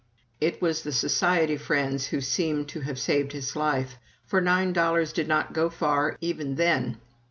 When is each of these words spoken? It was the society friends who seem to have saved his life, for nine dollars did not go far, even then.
It 0.39 0.59
was 0.63 0.81
the 0.81 0.91
society 0.91 1.57
friends 1.57 2.07
who 2.07 2.21
seem 2.21 2.65
to 2.73 2.79
have 2.79 2.97
saved 2.97 3.33
his 3.33 3.55
life, 3.55 3.99
for 4.25 4.41
nine 4.41 4.73
dollars 4.73 5.13
did 5.13 5.27
not 5.27 5.53
go 5.53 5.69
far, 5.69 6.17
even 6.21 6.55
then. 6.55 6.97